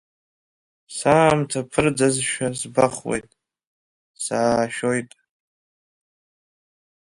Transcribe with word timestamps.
Саамҭа 0.95 1.59
ԥырӡазшәа 1.71 2.47
збахуеит, 2.59 3.29
саашәоит. 4.23 5.11